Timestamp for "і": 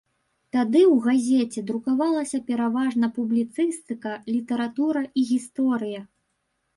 5.23-5.27